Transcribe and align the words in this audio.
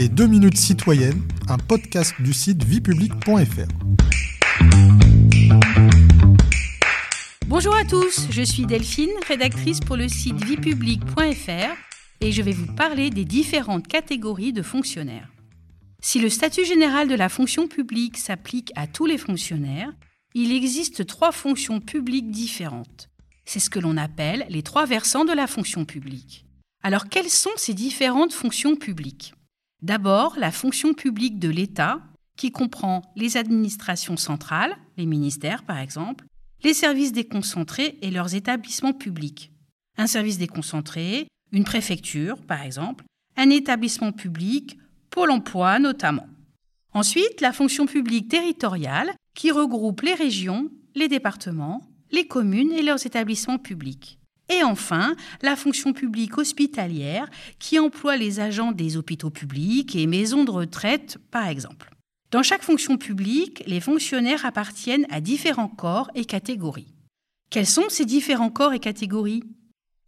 Les 0.00 0.08
2 0.08 0.28
minutes 0.28 0.56
citoyennes, 0.56 1.20
un 1.46 1.58
podcast 1.58 2.14
du 2.20 2.32
site 2.32 2.64
viepublic.fr. 2.64 3.68
Bonjour 7.46 7.74
à 7.74 7.84
tous, 7.84 8.26
je 8.30 8.40
suis 8.40 8.64
Delphine, 8.64 9.10
rédactrice 9.28 9.80
pour 9.80 9.96
le 9.96 10.08
site 10.08 10.42
viepublic.fr 10.42 11.76
et 12.22 12.32
je 12.32 12.40
vais 12.40 12.52
vous 12.52 12.74
parler 12.74 13.10
des 13.10 13.26
différentes 13.26 13.88
catégories 13.88 14.54
de 14.54 14.62
fonctionnaires. 14.62 15.28
Si 16.00 16.18
le 16.18 16.30
statut 16.30 16.64
général 16.64 17.06
de 17.06 17.14
la 17.14 17.28
fonction 17.28 17.68
publique 17.68 18.16
s'applique 18.16 18.72
à 18.76 18.86
tous 18.86 19.04
les 19.04 19.18
fonctionnaires, 19.18 19.92
il 20.32 20.50
existe 20.50 21.04
trois 21.04 21.30
fonctions 21.30 21.78
publiques 21.78 22.30
différentes. 22.30 23.10
C'est 23.44 23.60
ce 23.60 23.68
que 23.68 23.78
l'on 23.78 23.98
appelle 23.98 24.46
les 24.48 24.62
trois 24.62 24.86
versants 24.86 25.26
de 25.26 25.34
la 25.34 25.46
fonction 25.46 25.84
publique. 25.84 26.46
Alors 26.82 27.10
quelles 27.10 27.28
sont 27.28 27.50
ces 27.56 27.74
différentes 27.74 28.32
fonctions 28.32 28.76
publiques? 28.76 29.34
D'abord, 29.82 30.36
la 30.38 30.50
fonction 30.50 30.92
publique 30.92 31.38
de 31.38 31.48
l'État, 31.48 32.00
qui 32.36 32.52
comprend 32.52 33.02
les 33.16 33.36
administrations 33.36 34.16
centrales, 34.16 34.76
les 34.96 35.06
ministères 35.06 35.64
par 35.64 35.78
exemple, 35.78 36.24
les 36.62 36.74
services 36.74 37.12
déconcentrés 37.12 37.98
et 38.02 38.10
leurs 38.10 38.34
établissements 38.34 38.92
publics. 38.92 39.52
Un 39.96 40.06
service 40.06 40.38
déconcentré, 40.38 41.28
une 41.52 41.64
préfecture 41.64 42.40
par 42.46 42.62
exemple, 42.62 43.04
un 43.36 43.50
établissement 43.50 44.12
public, 44.12 44.78
Pôle 45.10 45.32
emploi 45.32 45.80
notamment. 45.80 46.28
Ensuite, 46.92 47.40
la 47.40 47.52
fonction 47.52 47.86
publique 47.86 48.28
territoriale, 48.28 49.12
qui 49.34 49.50
regroupe 49.50 50.02
les 50.02 50.14
régions, 50.14 50.70
les 50.94 51.08
départements, 51.08 51.82
les 52.12 52.26
communes 52.26 52.72
et 52.72 52.82
leurs 52.82 53.04
établissements 53.06 53.58
publics. 53.58 54.19
Et 54.50 54.64
enfin, 54.64 55.14
la 55.42 55.54
fonction 55.54 55.92
publique 55.92 56.36
hospitalière 56.36 57.30
qui 57.60 57.78
emploie 57.78 58.16
les 58.16 58.40
agents 58.40 58.72
des 58.72 58.96
hôpitaux 58.96 59.30
publics 59.30 59.94
et 59.94 60.06
maisons 60.08 60.44
de 60.44 60.50
retraite, 60.50 61.18
par 61.30 61.46
exemple. 61.46 61.90
Dans 62.32 62.42
chaque 62.42 62.62
fonction 62.62 62.96
publique, 62.96 63.62
les 63.66 63.80
fonctionnaires 63.80 64.44
appartiennent 64.44 65.06
à 65.10 65.20
différents 65.20 65.68
corps 65.68 66.10
et 66.14 66.24
catégories. 66.24 66.92
Quels 67.50 67.66
sont 67.66 67.88
ces 67.88 68.04
différents 68.04 68.50
corps 68.50 68.72
et 68.72 68.80
catégories? 68.80 69.44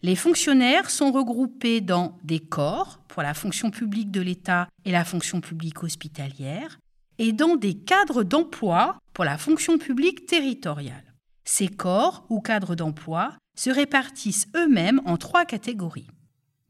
Les 0.03 0.17
fonctionnaires 0.17 0.91
sont 0.91 1.13
regroupés 1.13 1.81
dans 1.81 2.19
des 2.25 2.41
corps 2.41 2.99
pour 3.07 3.23
la 3.23 3.35
fonction 3.35 3.71
publique 3.71 4.11
de 4.11 4.21
l'État 4.21 4.69
et 4.85 4.91
la 4.91 5.05
fonction 5.05 5.41
publique 5.41 5.85
hospitalière, 5.85 6.79
et 7.19 7.33
dans 7.33 7.57
des 7.57 7.75
cadres 7.75 8.25
d'emploi 8.25 8.99
pour 9.13 9.25
la 9.25 9.39
fonction 9.39 9.79
publique 9.79 10.27
territoriale. 10.27 11.12
Ces 11.45 11.69
corps 11.69 12.25
ou 12.29 12.41
cadres 12.41 12.75
d'emploi 12.75 13.37
se 13.57 13.71
répartissent 13.71 14.47
eux-mêmes 14.57 15.01
en 15.05 15.17
trois 15.17 15.45
catégories. 15.45 16.09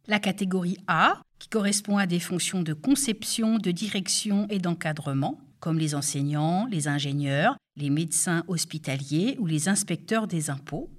La 0.09 0.19
catégorie 0.19 0.79
A, 0.89 1.21
qui 1.39 1.49
correspond 1.49 1.97
à 1.97 2.07
des 2.07 2.21
fonctions 2.21 2.63
de 2.63 2.73
conception, 2.73 3.59
de 3.59 3.71
direction 3.71 4.47
et 4.51 4.59
d'encadrement, 4.59 5.41
comme 5.61 5.79
les 5.79 5.95
enseignants, 5.95 6.67
les 6.67 6.89
ingénieurs, 6.89 7.57
les 7.77 7.91
médecins 7.91 8.45
hospitaliers 8.49 9.37
ou 9.39 9.47
les 9.47 9.69
inspecteurs 9.69 10.27
des 10.27 10.51
impôts. 10.51 10.91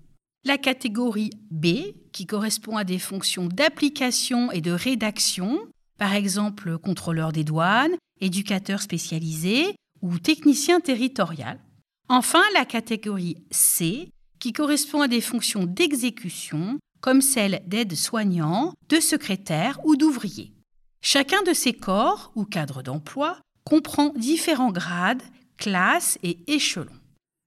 La 0.45 0.57
catégorie 0.57 1.31
B, 1.51 1.67
qui 2.11 2.25
correspond 2.25 2.77
à 2.77 2.83
des 2.83 2.99
fonctions 2.99 3.47
d'application 3.47 4.51
et 4.51 4.61
de 4.61 4.71
rédaction, 4.71 5.59
par 5.97 6.13
exemple 6.13 6.77
contrôleur 6.77 7.31
des 7.31 7.43
douanes, 7.43 7.95
éducateur 8.19 8.81
spécialisé 8.81 9.75
ou 10.01 10.19
technicien 10.19 10.79
territorial. 10.79 11.59
Enfin, 12.09 12.43
la 12.53 12.65
catégorie 12.65 13.37
C, 13.51 14.09
qui 14.39 14.53
correspond 14.53 15.01
à 15.01 15.07
des 15.07 15.21
fonctions 15.21 15.65
d'exécution, 15.65 16.79
comme 17.01 17.21
celles 17.21 17.61
d'aide-soignant, 17.65 18.73
de 18.89 18.99
secrétaire 18.99 19.79
ou 19.85 19.95
d'ouvrier. 19.95 20.53
Chacun 21.01 21.41
de 21.43 21.53
ces 21.53 21.73
corps 21.73 22.31
ou 22.35 22.45
cadres 22.45 22.83
d'emploi 22.83 23.39
comprend 23.65 24.13
différents 24.15 24.71
grades, 24.71 25.23
classes 25.57 26.17
et 26.23 26.39
échelons. 26.47 26.99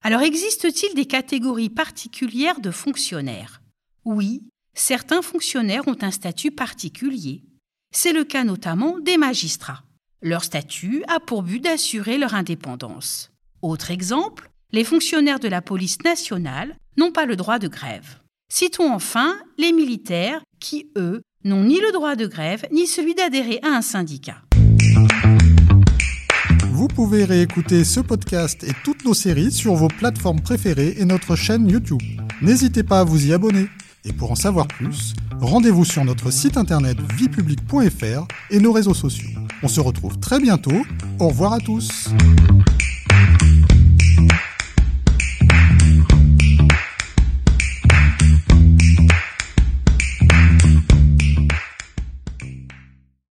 Alors 0.02 0.20
existe-t-il 0.22 0.94
des 0.94 1.06
catégories 1.06 1.70
particulières 1.70 2.60
de 2.60 2.70
fonctionnaires? 2.70 3.60
Oui, 4.04 4.42
certains 4.74 5.22
fonctionnaires 5.22 5.88
ont 5.88 5.96
un 6.00 6.10
statut 6.10 6.50
particulier. 6.50 7.42
C'est 7.92 8.12
le 8.12 8.24
cas 8.24 8.44
notamment 8.44 8.98
des 9.00 9.16
magistrats. 9.16 9.82
Leur 10.22 10.44
statut 10.44 11.02
a 11.08 11.20
pour 11.20 11.42
but 11.42 11.60
d'assurer 11.60 12.18
leur 12.18 12.34
indépendance. 12.34 13.30
Autre 13.66 13.90
exemple, 13.90 14.48
les 14.70 14.84
fonctionnaires 14.84 15.40
de 15.40 15.48
la 15.48 15.60
police 15.60 15.98
nationale 16.04 16.76
n'ont 16.96 17.10
pas 17.10 17.26
le 17.26 17.34
droit 17.34 17.58
de 17.58 17.66
grève. 17.66 18.20
Citons 18.48 18.92
enfin 18.92 19.34
les 19.58 19.72
militaires 19.72 20.40
qui, 20.60 20.92
eux, 20.96 21.22
n'ont 21.42 21.64
ni 21.64 21.80
le 21.80 21.90
droit 21.90 22.14
de 22.14 22.28
grève 22.28 22.64
ni 22.70 22.86
celui 22.86 23.16
d'adhérer 23.16 23.58
à 23.64 23.70
un 23.70 23.82
syndicat. 23.82 24.36
Vous 26.70 26.86
pouvez 26.86 27.24
réécouter 27.24 27.82
ce 27.82 27.98
podcast 27.98 28.62
et 28.62 28.72
toutes 28.84 29.04
nos 29.04 29.14
séries 29.14 29.50
sur 29.50 29.74
vos 29.74 29.88
plateformes 29.88 30.40
préférées 30.40 30.94
et 30.98 31.04
notre 31.04 31.34
chaîne 31.34 31.68
YouTube. 31.68 32.02
N'hésitez 32.40 32.84
pas 32.84 33.00
à 33.00 33.04
vous 33.04 33.26
y 33.26 33.32
abonner. 33.32 33.66
Et 34.04 34.12
pour 34.12 34.30
en 34.30 34.36
savoir 34.36 34.68
plus, 34.68 35.14
rendez-vous 35.40 35.84
sur 35.84 36.04
notre 36.04 36.30
site 36.30 36.56
internet 36.56 36.98
viepublic.fr 37.16 38.28
et 38.50 38.60
nos 38.60 38.70
réseaux 38.70 38.94
sociaux. 38.94 39.40
On 39.64 39.68
se 39.68 39.80
retrouve 39.80 40.20
très 40.20 40.38
bientôt. 40.38 40.84
Au 41.18 41.26
revoir 41.26 41.54
à 41.54 41.58
tous. 41.58 42.10